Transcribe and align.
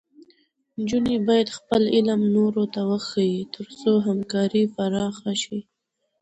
نجونې 0.77 1.15
باید 1.27 1.55
خپل 1.57 1.81
علم 1.95 2.21
نورو 2.35 2.63
ته 2.73 2.81
وښيي، 2.89 3.41
تر 3.55 3.65
څو 3.81 3.91
همکاري 4.07 4.63
پراخه 4.75 5.33
شي. 5.43 5.59